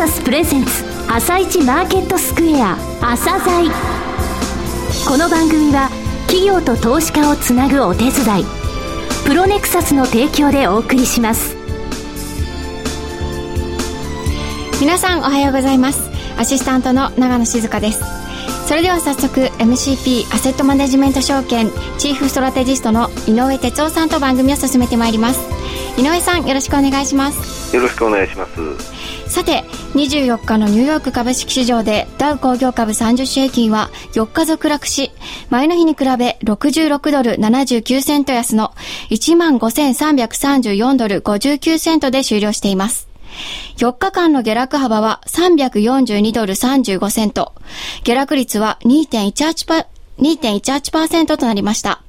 [0.00, 0.70] サスプレゼンツ
[1.12, 3.70] 朝一マーケットスクエア朝鮮
[5.06, 5.90] この番組は
[6.26, 8.10] 企業と投資家をつなぐお手伝
[8.40, 8.44] い
[9.26, 11.54] プロネクサスの提供でお送りします。
[14.80, 16.00] 皆さんおはようございます。
[16.38, 18.02] アシスタントの長野静香です。
[18.66, 25.40] それでは早速 MCP アセットマネジメント証券チーフストラテジストの井上哲夫さんと番組を進めてまいります。
[25.98, 29.62] 井上さんよろしくお願いしますよろしくお願いしますさて
[29.94, 35.12] 24日のニューヨーク株式市場でダウ工業株30種平均は4日続落し
[35.50, 38.72] 前の日に比べ66ドル79セント安の
[39.10, 43.10] 15,334ドル59セントで終了しています
[43.76, 47.54] 4日間の下落幅は342ドル35セント。
[48.04, 49.86] 下落率は 2.18%,
[50.18, 52.02] 2.18%となりました。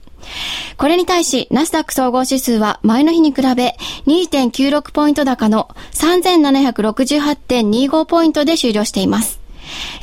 [0.78, 3.76] これに対し、ナスダック総合指数は前の日に比べ
[4.08, 9.40] 2.96ポイント高の3768.25ポイントで終了しています。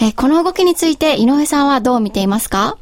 [0.00, 2.78] えこの動きについて井上さんはどう見ていますか？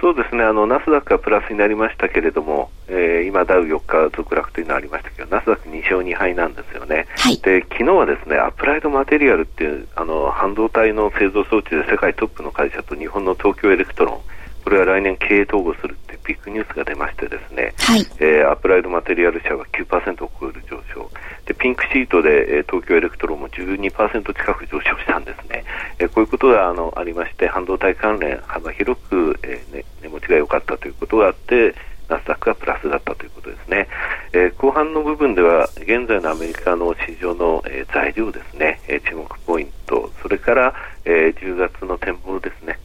[0.00, 0.44] そうですね。
[0.44, 14.20] あのナスダックはプラスになりましたけれども、えー、今、ダウ4日続落というのがありましたけど、ナスダック2勝2敗なんですよね、はい、で昨日はですねアプライドマテリアルっていうあの半導体の製造装置で世界トップの会社と日本の東京エレクトロン、
[14.64, 21.10] これは来年経営統合するってビッグニュースが出ましてですね、はい、えー、アプライドマテリアル社は9%を超える上昇。
[21.46, 25.64] でピンクシートで、えー、東京エレクトロンも12%近く上昇したんですね、
[25.98, 31.74] えー、こういうことがあのありまして半導体関連幅広く、えーね、値持ちが良かったということがあって
[32.08, 33.88] ナスダックがプラスだったということですね、
[34.32, 40.10] えー、後半の部分では現在のアメリカの市場の、えー、材料ですね、えー、注目ポイント。
[40.22, 42.77] それから、えー、10月の展望ですね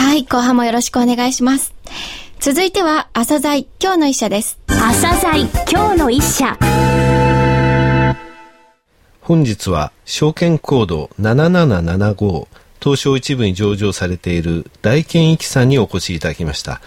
[0.00, 1.74] はい、後半もよろしくお願いします。
[2.40, 4.58] 続いては、朝鮮今日の一社です。
[4.66, 6.56] 朝鮮今日の一社。
[9.20, 12.48] 本日は、証券コード7775、
[12.82, 16.80] 東証一部に上場されている大健一さんにお越しいただきました。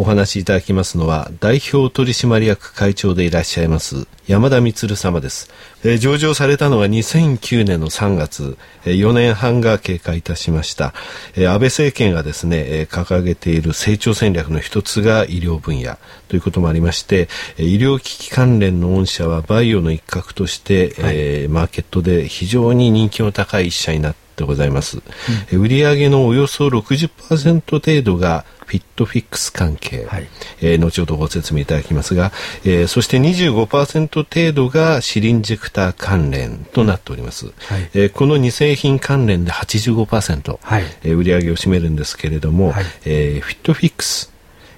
[0.00, 5.50] お話しいただきますのは代表取締役会長でいらっしゃいます山田充様です、
[5.84, 8.56] えー、上場されたのは2009年の3月、
[8.86, 10.94] えー、4年半が経過いたしました、
[11.34, 15.98] えー、安倍政権がですね、えー、掲げている成長戦略の一つが医療分野。
[16.28, 17.28] ということもありまして、
[17.58, 25.02] えー、医療機器関連の御社はバイオの一角として、はい、えー、マーケットで非常に人気の高い一社になってございます、
[25.50, 30.28] うん、売上のおよそ60%程度がフィットフィックス関係、はい、
[30.60, 32.30] えー、後ほどご説明いただきますが、
[32.64, 37.54] えー、そして25%程度がシリンジェクター関連となっております、はい、
[37.94, 40.84] えー、この2製品関連で85%、はい。
[41.02, 44.32] えー、売上を占めるんですけれども、はい、えー、フィットフィックス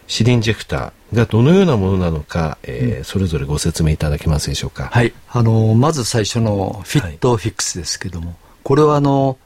[0.06, 4.88] シリンジェクターがどのようなものなのか、えー、うん、それぞれご説明いただけますでしょうか？
[4.92, 9.38] はい、あのまず最初のフィットフィックスですけども、はい、これはあの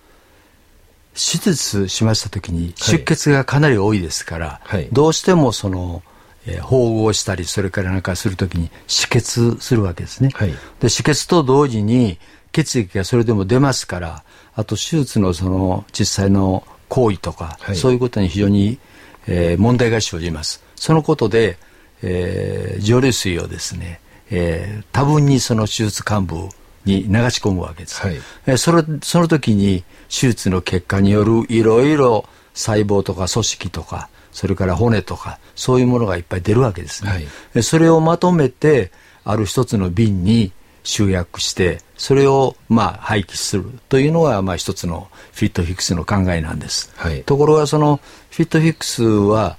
[1.17, 6.03] 手術しました時に出血がかなり多いですから、はい、どうしてもその、
[6.47, 10.57] えー、縫合したりそれからなんかする時に止血するわけですね、はい、で
[10.89, 12.19] 止血と同時に
[12.53, 18.79] 血液がそれでも出ますからあと手術のその実際の行為とか、はい、そういうことに非常に、
[19.27, 20.65] えー、問題が生じます。
[20.77, 21.59] そのことで、
[22.03, 24.01] えー、蒸留水をですね、
[24.31, 26.49] えー、多分にその手術幹部
[26.87, 28.17] に流し込むわけです、はい、
[28.47, 32.25] えそれその時に手術の結果によるいろいろ
[32.55, 38.93] 細胞とか組織とかそれから骨とかそういうものがいっぱい出るわけですね、はい、それをまとめて
[39.25, 40.53] ある一つの瓶に
[40.85, 43.65] 集約してそれをまあ廃棄する。
[43.89, 49.59] というのがまあ一つのフィットフィックスの考えなんです、はい、ところがそのフィットフィックスは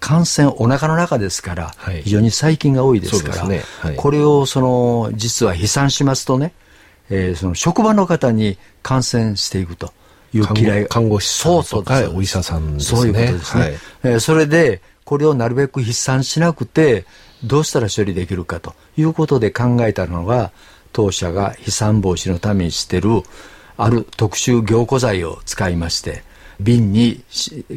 [0.00, 3.62] 感染お腹の中ですから、非常に細菌が多いですから、ね。
[3.80, 6.52] はい、これをその実は飛散しますとね
[7.10, 9.92] えー、その職場の方に感染していくと
[10.32, 13.00] いう嫌い看護師さんとかお医者さんですね。
[13.00, 13.62] そういうことですね。
[13.62, 17.04] はい、えー、それでこれをなるべく飛散しなくて
[17.42, 20.52] どうしたら処理できるかということで考えたのが
[20.92, 23.10] 当社が飛散防止のためにしてる
[23.76, 26.22] ある特殊凝固剤を使いまして
[26.60, 27.22] 瓶に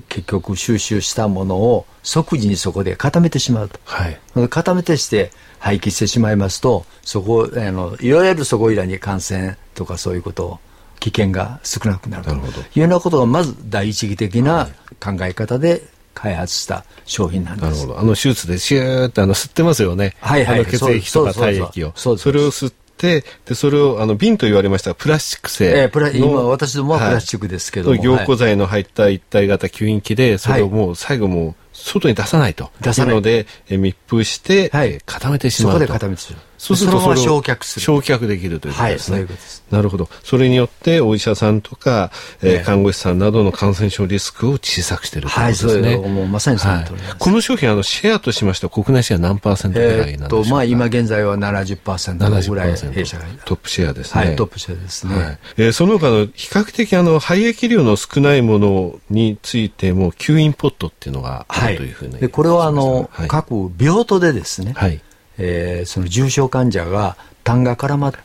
[0.10, 4.20] 結局収集したものを即時にそこで固めてしまうと、はい、
[4.50, 10.60] 固めてして廃棄してしまいますとそこあのいわゆるそこいらに感染とかそういうことを
[11.00, 14.70] 危険が少なくなるというようなことがまず第一義的な
[15.00, 15.84] 考え方で
[16.14, 17.66] 開発した商品なんです。
[17.66, 18.00] なるほど。
[18.00, 20.16] あの手術でシューってあの吸ってますよね。
[20.22, 20.66] はいはい。
[20.66, 21.92] 血液とか体液を。
[21.96, 22.74] それを吸っ
[23.04, 28.02] て、で、それを、あの、瓶と言われましたプラスチック製えー、プラ今、私どもはプラスチックですけども。
[28.02, 32.72] 凝固剤の入った一体型吸引器で、それをもう最後もう、外に出さないと。
[32.80, 33.16] 出さない。
[33.16, 35.80] ので、え密封して、はい、固めてしまうと。
[35.80, 36.42] そこで固めてしまう。
[36.64, 37.84] そうするとそのまま焼却する。
[37.84, 39.18] 焼却できるということですね。
[39.18, 40.08] はい、ううすなるほど。
[40.24, 42.10] それによってお医者さんとか、
[42.42, 45.98] えー、看護師さんなどの感染症リスクを小さくしているということですね。
[45.98, 50.24] はい、もうまさにその通りはい、この商品あのシェアとしましては国内シェア何パーセントぐらいなんでしょうか？
[50.24, 54.26] えー、とまあ今現在は70%ぐらい弊社がトップシェアですね。
[54.26, 55.16] はい、トップシェアですね。
[55.16, 64.74] はい、えー、その他の比較的あの肺液量の少ないものについても吸引ポットっていうのがあるというふうに、でこれはあの、各病棟でですね。
[64.76, 65.02] はい
[65.38, 68.20] えー、その重症患者が痰が絡まって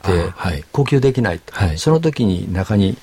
[0.73, 2.97] 呼吸できないと、はい、その時に中に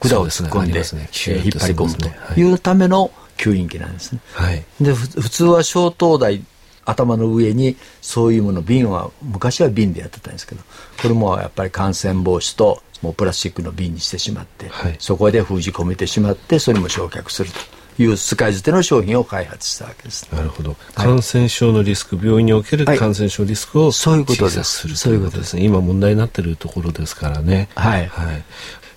[0.00, 0.82] 管を突っ込んで、ねね。
[0.82, 2.40] えー、引っ張り込むと。
[2.40, 2.52] い。
[2.52, 4.20] うための吸引器なんですね。
[4.32, 6.42] はい、で普通は小灯台
[6.84, 10.62] 頭の上にそういうもの瓶は昔は瓶でやってたんですけど
[11.02, 17.75] これもやっぱり感染防止ともうプラスチックの瓶にしてしまって、はい、そこで封じ込めてしまってそれも焼却すると。
[17.98, 20.28] いう使い捨ての商品を開発したわけです。
[20.32, 20.76] なるほど。
[20.94, 24.88] 感染症のリスク、はい、病院における感染症リスクをそういうことです。
[24.94, 25.64] そういうことですね。
[25.64, 27.68] 今問題になっているところですからね。
[27.74, 28.06] はい。
[28.06, 28.44] はい。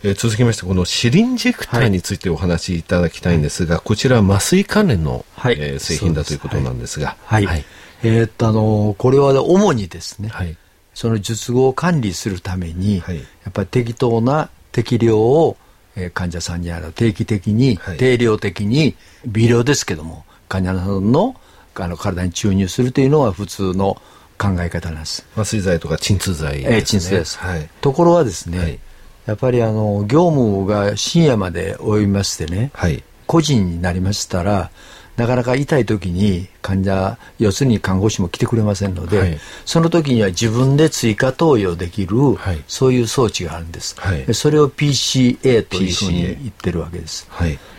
[0.01, 7.66] えー、続きましてこのシリンジェクターについてお話しいただきたいんですが、はい、こちらは麻酔関連の、はい、えー、製品だということなんですが、はい、はい、
[8.04, 10.56] えー、っとあのこれは主にですね、はい、
[10.94, 15.57] その術後を管理するために、はい、やっぱり適当な適量を
[16.00, 21.36] え患者さんにあの定期的に、はい、定量的に微量ですけども患者さんの
[21.75, 24.01] あの体に注入するというのは普通の
[24.38, 25.25] 考え方なんです。
[25.34, 28.80] 麻酔剤とか鎮痛剤です、ね、え鎮痛です、はい、ところはですね、はい、
[29.25, 34.72] やっぱりあの業務が深夜まで及びましてね、はい、個人になりましたら
[35.19, 47.27] なかなか痛い時に患者要するに看護師も来てくれませんので、はい、その時には自分で追加投与できる、はい、そういう装置があるんです、はい、それを PCA というふうに言ってるわけです、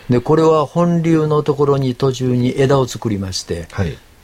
[0.07, 3.67] でこれは本流のところに途中に枝を作りまして、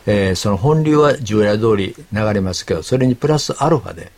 [0.05, 4.11] えー、その本流は従来通り流れますけどそれにプラスアルファで、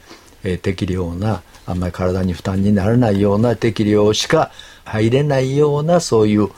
[0.44, 4.52] えー、適量なあんまり体に負担にならないような適量しか
[4.84, 6.50] 入れないようなそういう、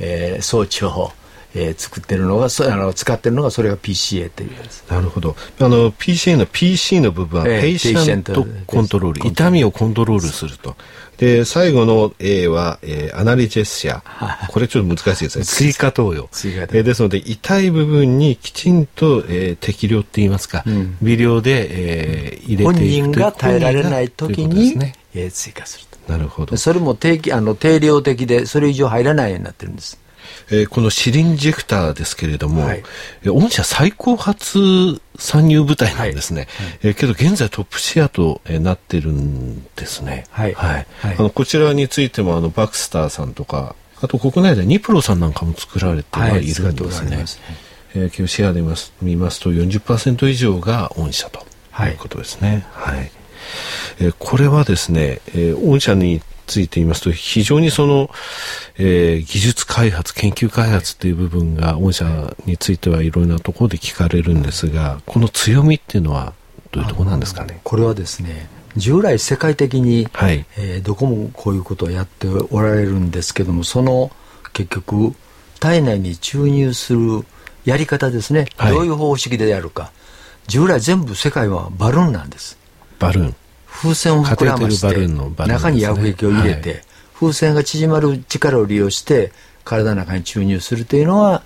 [0.00, 1.12] えー、装置を
[1.54, 4.82] えー、作ってるのがそあの使ってるのがそれが PCA というやつ。
[4.90, 5.36] なるほど。
[5.60, 10.76] あの PCA の PC の部分は、 patient control 痛みをコントロールすると。
[11.16, 14.02] で最後の A は、えー、 analgesia
[14.48, 15.44] これちょっと難しいですね。
[15.46, 16.28] 追加投与。
[16.32, 24.94] 追加投与、えー、ですので痛い部分にきちんと、えー、適量って言いますか、うん、微量で、えー、入れていく本人が耐えられない時に、ね。
[25.14, 26.12] えー、追加すると。
[26.12, 26.56] なるほど。
[26.56, 29.98] それも定あの定量的でそれ以上入らないようになってるんです
[30.50, 32.82] えー、このシリンジェクターですけれども、はい、
[33.24, 36.66] 御社最高発参入部隊なんですね、はい。
[36.68, 40.54] はい、えー、けど現在トップシェアと、えー、なってるんですね、はい。
[40.54, 40.86] はい。
[41.18, 47.16] あのこちらについてもあのバクスターさんとかあと国内でニプロさんなんかも作られてはいるんですね。
[47.16, 47.26] はい、
[47.94, 48.62] えー、シェアで
[49.02, 51.46] 見ますと40%以上が御社と
[51.84, 52.66] いうことですね。
[52.72, 53.10] はい、
[54.00, 58.10] えー、これはですね、えー、御社について言いますと、非常にその、
[58.76, 66.32] えー、技術開発、研究開発っていう部分が、御社についてはいろいろなところで聞かれるんですが、この強みっていうのは、
[66.72, 67.60] どういうところなんですかね？
[67.62, 74.10] これはですね、従来世界的に、はい、えー、どこもこういうことをやっておられるんですけども、その
[74.52, 75.14] 結局、
[75.60, 77.24] 体内に注入する
[77.64, 79.92] やり方ですね、はい、どういう方式でやるか。
[80.48, 82.58] 従来全部世界はバルーンなんです。
[82.98, 83.36] バルーン。
[83.74, 86.82] 風船を膨らまして、中に薬液を入れて、はい、
[87.14, 89.32] 風船が縮まる力を利用して
[89.64, 91.42] 体の中に注入するというのは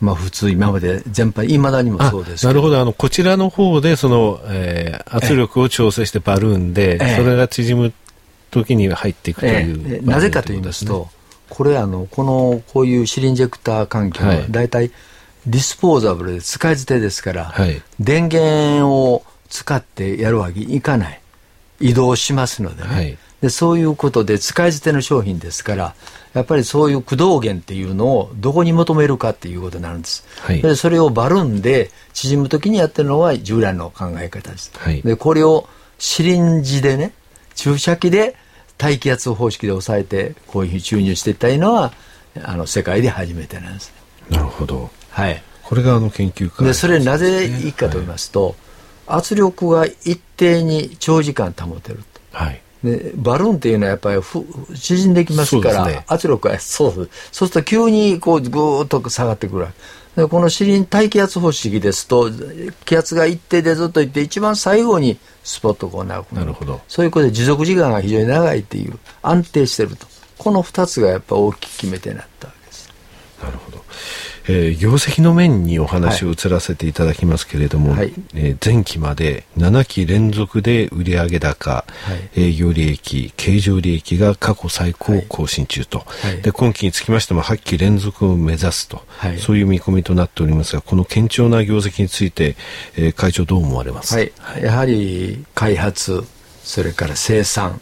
[0.00, 2.80] まあ普通今まで全般いまだにもそうですなるほど。
[2.80, 7.92] あのこちらの方でその、えー、圧力を調整してバルーンで、えそれが縮む
[8.50, 11.08] 時に入っていくという、えなぜかと言いますと
[11.48, 14.90] これあのこのこういうシリンジェクター環境は大体
[15.46, 21.21] ディスポーザブルで使い捨てですから、はい、電源を使ってやるわけにいかない
[21.82, 25.94] 移動しますのでね、はい、でそういうことで使い捨ての商品ですから
[26.32, 37.12] やっぱりそういう駆動源っていうのをどこに求めるかっていうことになるんです、はい、でそれをバルーンで縮む時にやってるのは従来の考え方です、はい、でこれをシリンジでね
[37.54, 38.36] 注射器で
[38.78, 41.92] 大気圧方式で抑えてこういうふうに注入していったのは
[42.42, 43.92] あの世界で初めてなんです
[44.30, 44.90] なるほど。
[45.10, 45.42] はい。
[45.62, 48.54] これがあの研究で、ね、それなぜいいかと言いますと、はい
[49.06, 52.20] 圧力が一定に長時間保てると。
[52.32, 52.60] はい。
[52.82, 54.44] でバルーンっていうのはやっぱりふ
[54.74, 59.68] 縮んできますから、ね、圧力がそうそうすると急にこうぐーっと下がってくる
[60.16, 62.30] でこのシリン大気圧方式ですと
[62.84, 70.06] 気圧が一定でずっといって一番最後にスポットこうなるなるほどそういうことで持続時間が非常に長いっていう安定してると
[70.36, 72.92] この2つがやっぱ大きく決め手になったわけです
[73.42, 73.81] なるほど
[74.48, 81.84] えー、業績の面にお話を移らせていただきますけれども、はい、えー、前期まで7期連続で売上高、は
[82.36, 89.02] い、営業利益、経常利益が過去最高を更新中と、はい、で今期につきましても8期連続を目指すと、
[89.38, 92.56] そういう見込みとなっておりますが、この堅調な業績について、
[92.96, 96.24] えー、会長どう思われます、やはり開発、
[96.64, 97.80] それから生産、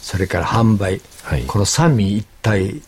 [0.00, 1.00] それから販売、
[1.46, 2.82] この三位一体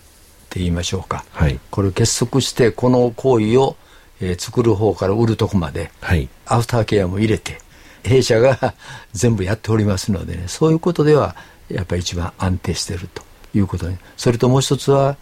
[0.55, 3.77] って言いましょうか、はい、これを結束してこの行為を、
[4.21, 7.59] えー、作る方から売るとこまで、はい、アフターケアも入れて
[8.05, 8.75] 弊社が
[9.13, 11.35] 全部やっておりますのでねそういうことでは
[11.69, 15.17] やっぱり一番安定しているということにそれともう一つは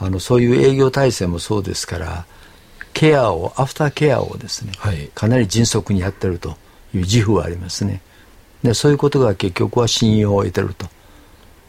[0.00, 2.24] あのそういう営業体制もそうですから
[2.94, 6.56] ケアをアフターケアをですね、はい、かなり迅速にやってると
[6.94, 8.00] いう自負はありますね。
[8.62, 10.86] でそういうことが結局は信用を得てると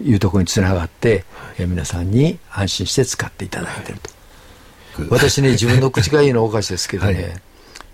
[0.03, 1.25] いうところにつながって、
[1.57, 7.24] はい、皆さんに安心して使っていただいていると、はい、私ね自分の口がいいのはおかしいですけどね、はい、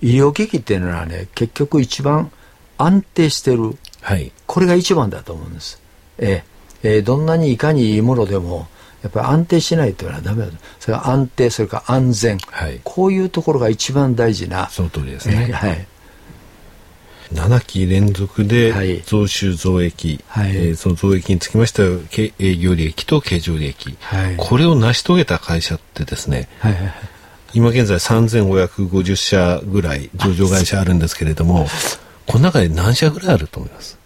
[0.01, 2.31] 医療機器っていうのはね結局一番
[2.77, 5.81] 安定してる、はい、これが一番だと思うんです、
[6.17, 6.43] え
[6.83, 8.67] ええー、どんなにいかにいいものでも
[9.01, 15.87] やっぱり安定しないというのはダメだそれから安定それから安全、はい、こういうところが一番大事なその通りですね、えー、はい
[17.33, 21.99] 7期連続で増収増益、はい、えー、その増益につきましては
[22.39, 26.93] 営業利益と経常利益、はい、これを成し遂げた会社ってですね、はいはいはい、
[27.53, 31.67] 今現在3550社ぐらい上場会社あるんですけれども
[32.25, 33.98] この中で何社ぐらいあると思います？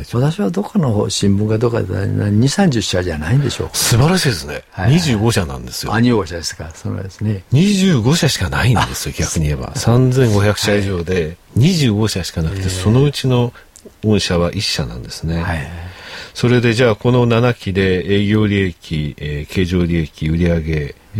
[0.00, 4.64] 私はどこの新聞がどこかで2、30社じゃないんでしょう素晴らしいですね。
[4.70, 5.92] はい、25社なんですよ。
[5.92, 6.70] あ、25社ですか。
[6.74, 7.44] そうですね。
[7.52, 9.72] 25社しかないんですよ、 逆に言えば。
[9.74, 13.52] 3500社以上で25社しかなくて、そのうちの
[14.04, 15.42] 御社は1社なんですね。
[15.42, 15.68] はい、
[16.34, 20.64] それでじゃあこの7期で営業利益、えー、経常利益、売上、うん、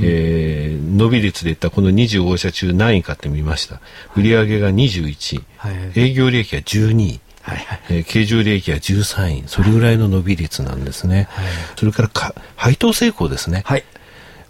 [0.02, 3.80] えー、伸び率でいったこの25社中何位かって見ました。
[4.16, 7.20] 売上が21、はい、営業利益は12位。
[7.42, 11.28] はいはいえー、経常利益は13位、それぐらいの伸び率なんですね。
[11.30, 11.46] はい、
[11.76, 13.62] それからか配当成功ですね。
[13.66, 13.84] はい、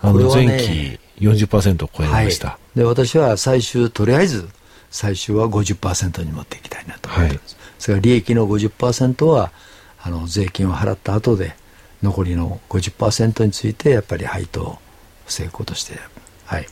[0.01, 4.49] あの前期40%を超えました、はい、で私は最終とりあえず
[4.91, 7.55] 最終は50%に持っていきたいなと思ってます。
[7.55, 9.53] はい、それから利益の50%は
[10.03, 11.55] あの税金を払った後で
[12.03, 14.79] 残りの50%についてやっぱり配当
[15.27, 15.99] 成功として
[16.45, 16.67] はい。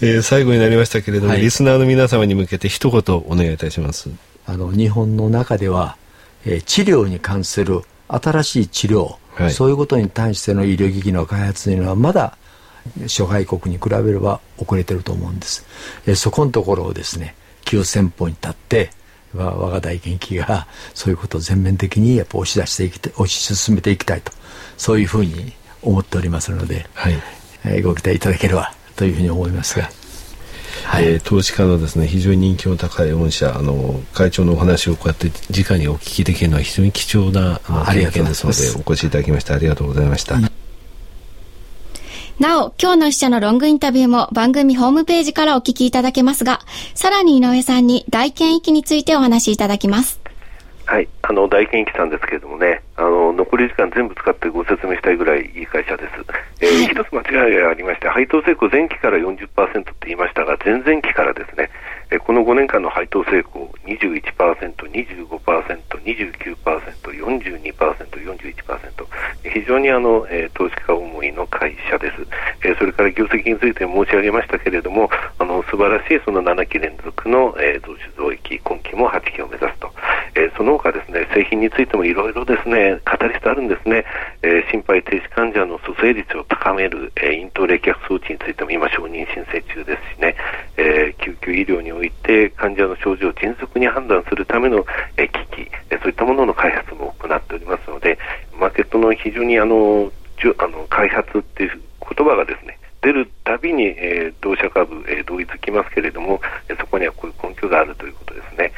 [0.00, 4.10] えー、最後になりましたけれども、はい、リスナーの皆様に向けて一言お願いいたします。
[4.46, 5.96] あの日本の中では、
[6.44, 12.36] えー、治療に関する新しい治療、はい、そういうことに対しての医療機器の開発というのはまだ
[13.06, 15.64] 諸外国に比べれば遅れてると思うんです。
[16.06, 17.34] えー、そこのところをですね
[17.64, 18.90] 急先鋒に立って
[19.34, 24.32] 我が大研究がそういうことを全面的にやっぱ押し出していき押し進めていきたいと
[24.76, 27.14] そういうふうに思っておりますので、はい
[27.64, 29.84] えー、ご期待いただければというふうに思いますが。
[29.84, 29.92] はい、
[30.96, 37.60] えー、投資家のですね非常に人気の高い御社あの会長のお話をこうやって直にお聞きできるのは非常に貴重な
[37.92, 40.38] 経験ですのでお越しいただきましてありがとうございました。
[42.38, 46.60] なお、今日の一社のロングインタビューも番組ホームページからお聞きいただけますが、
[46.94, 50.21] さらに井上さんに大権益についてお話しいただきます。
[50.86, 56.12] はい、あの大研機さんですけれどもね、あの残り時間全部使ってご説明したいぐらいいい会社です。
[56.60, 61.70] えー、一つ間違いがありまして、配当成功前期から40%って言いましたが、前々期からですね、
[62.10, 64.22] えこの5年間の配当成功21%、
[64.74, 64.92] 25%、
[65.32, 65.36] 29%、
[66.98, 72.26] 42%、41%、非常にあの、えー、投資家思いの会社です、
[72.64, 75.08] えー、それから業績について申し上げましたけれども、
[75.38, 79.91] あの素晴らしいその7期連続の、えー、増収増益、今期も8期を目指すと、
[80.56, 84.04] その他ですね、製品についてもいろいろですね、カタリストあるんですね、
[84.42, 90.36] えー、心肺停止患者の蘇生率を高める、えー、イント冷却装置についても今承認申請中ですしね、
[90.76, 94.84] えー、救急医療において患者の症状を迅速に判断するための、
[95.16, 98.18] え機器、えそういったものの開発も行っておりますので、
[98.58, 100.12] マーケットの非常にあの
[100.58, 108.72] あの開発っていう言葉がですね出るたびに、えー、同社株、えー、同意つきますけれども、えー、そこにはこういう根拠があるということですね。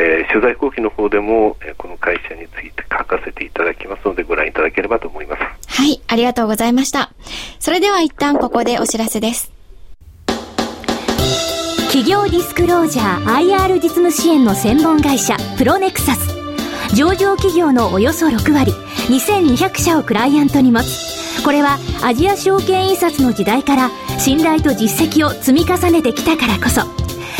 [0.00, 5.42] えー、取材後期の方でも、えー、この会社について書かせていただきますのでご覧いただければと思います。
[5.66, 7.10] はい、ありがとうございました。
[7.58, 9.52] それでは一旦ここでお知らせです。
[11.88, 16.38] 企業ディスクロージャー IR 実務支援の専門会社プロネクサス
[16.94, 18.72] 上場企業のおよそ6割
[19.08, 26.82] 2200社をクライアントに持つこれはアジア証券印刷の時代から信頼と実績を積み重ねてきたからこそ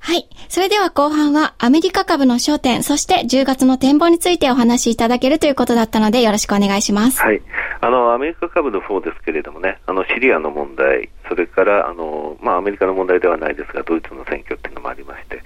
[0.00, 0.28] はい。
[0.48, 7.20] それでは後半はアメリカ株の焦点、そして10月の展望についてお話しいただけるということだったのでよろしくお願いします。
[7.20, 7.40] はい。
[7.82, 15.40] あの、アメリカ株の方ですけれどもね、あの、シリアの問題、それから、あの、まあ、アメリカの問題ではないですが、ドイツの選挙っていうのもありまして、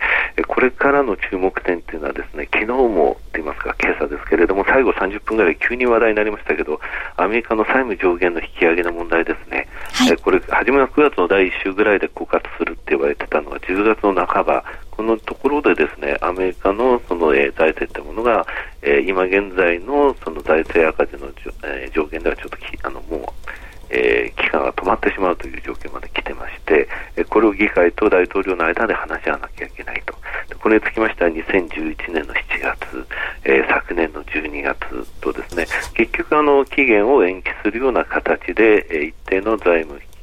[0.46, 6.80] これからの注目点っていうのはですね、昨日もと言いますか、今朝ですけれども、最後30分ぐらい急に話題になりましたけど、
[7.16, 9.68] アメリカの債務上限の引き上げの問題ですね。
[9.92, 13.26] はい、これ、初めは9月の第1週ぐらいで枯渇するって言われて
[13.74, 18.46] 10月の半ば、このところでですね、アメリカのその、えー、財政というものが、
[18.82, 21.28] えー、今現在のその財政赤字の、
[21.64, 23.20] えー、上限ではちょっときあのもう、
[23.90, 30.14] えー、期間が止まってしまうという状況まで来てまして、えこれを議会と大統領の間で話し合わなきゃいけないと。
[30.62, 33.06] これにつきましては2011年の7月、
[33.44, 34.78] えー、昨年の12月
[35.20, 40.13] とですね、結局あの期限を延期するような形で、えー、一定の財務あの、えー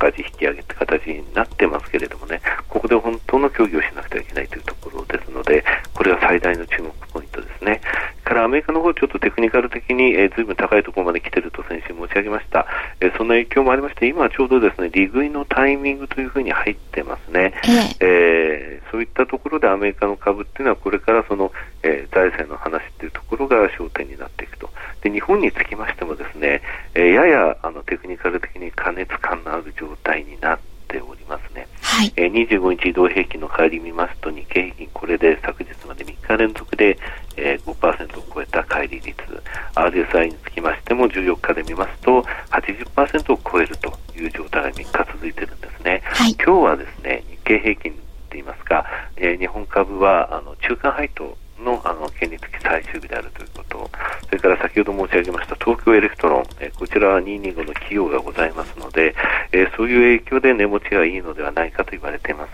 [0.00, 7.80] 赤字引き上げって形になってますけれどもね、ここで本当の協議をしなくてはいけないというところですので、これは最大の注目ポイントですね。
[8.24, 12.64] からアメリカの方ちょっとテクニカル的に、えー、ずいぶん高いところまで来てると先週申し上げました。
[13.00, 17.52] えー、そんな影響もありまして、今はちょうどですね、利食いのタイミングというふうに入ってますね。
[17.98, 21.52] えー、そういったところでアメリカの株っていうのはこれからその、
[21.82, 24.70] えー、財政の話っていうところが焦点になっていくと。
[25.02, 26.62] で、日本につきましてもですね、
[27.00, 31.66] えー、ややあのテクニカル的に過熱感のある状態になっておりますね。
[31.80, 36.98] はい、えー、25日移動平均の帰り見ますと、日経平均これで昨日まで3日連続で、
[37.38, 39.14] えー、5%を超えた乖離率、
[39.74, 46.02] RSI につきましても14日で見ますと80%を超えるという状態が3日続いてるんですね。
[46.04, 47.94] はい、今日はですね、日経平均
[48.28, 48.84] といいますか、
[49.16, 53.90] えー、日本株はあの中間配当のあの権利付き最終日であるということ、
[54.26, 59.14] それから先ほど申し上げました東京エレクトロン、えこちらは225の企業がございますので、
[59.52, 62.50] えー、そういう影響で値持ちがいいのではないかと言われています。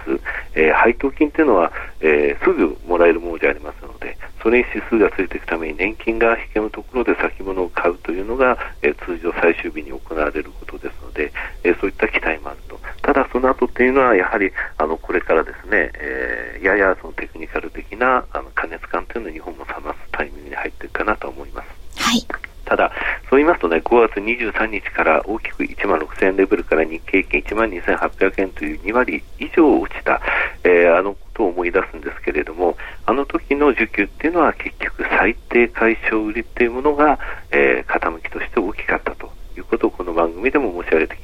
[0.55, 11.33] えー、配当金というのは、えー、すぐもらえるものじゃありますので、それに指数がついていくために年金が引けむところで先物を買うというのが、え通常最終日に行われることですので、
[11.65, 12.79] えそういった期待もあると。
[13.17, 22.03] ただその後っていうのはやはりあのこれからですね、えややそのテクニカル的なあの加熱感というのを日本も冷ますタイミングに入っているかなと思います。
[22.03, 22.27] はい。
[22.67, 22.93] ただ、
[23.31, 30.21] そう言いますとね、5月23日から大きく1万6000円レベルから日経平均1万2800円という2割以上落ちた、
[30.65, 32.77] えー、あのことを思い出すんですけれども、
[33.07, 37.19] あの時の需給っていうのは結局最低解消売りっていうものが、
[37.51, 41.16] えー、傾きとして大きかったということをこの番組でも申し上げて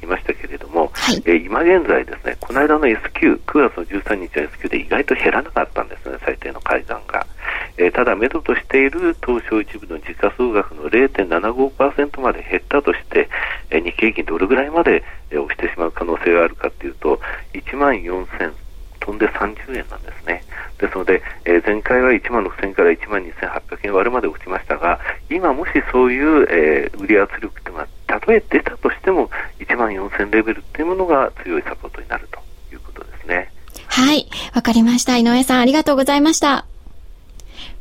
[1.03, 7.27] はい、え、今現在ですね、この間の S q 9月の13日の S q で意外と減らなかったんですね、最低の改ざんが。
[7.75, 13.27] えー、ただ、目処としている東証一部の時価総額の0.75%まで減ったとして、
[13.69, 17.19] えー、日経平均どれぐらいまで、えー、押してしまう可能性があるかというと、
[17.51, 18.53] 1万4000
[19.01, 20.41] 飛んで30円なんですね。
[20.79, 27.87] ですので、えー、前回は1万6000から1万2800円割るまで落ちましたが、今もしそういう、えー、売り圧力というのが、
[28.19, 32.39] たとえ出たとしても、1万4000レベルというものが強いサポートになると
[32.73, 33.51] いうことですね。
[33.87, 34.27] はい。
[34.53, 35.17] わかりました。
[35.17, 36.65] 井上さん、ありがとうございました。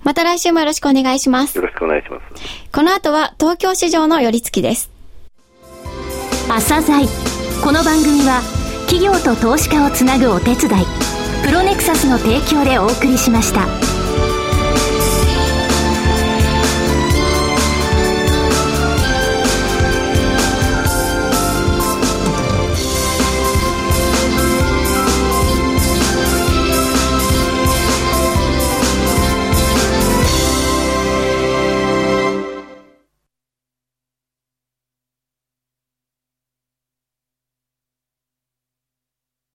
[0.03, 1.57] また来週もよろしくお願いします。
[1.57, 2.71] よろしくお願いします。
[2.73, 4.91] この後は東京市場の寄り付きです。
[6.49, 7.07] 朝鮮
[7.63, 8.43] この番組は
[8.91, 10.57] 企業と投資家をつなぐお手伝い
[11.45, 13.92] プロネクサスの提供でお送りしました。